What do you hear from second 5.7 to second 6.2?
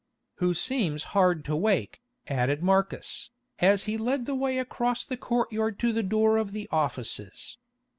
to the